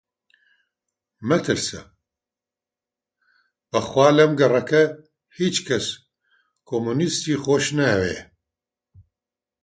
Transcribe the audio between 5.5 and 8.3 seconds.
کەس کۆمۆنیستی خۆش ناوێ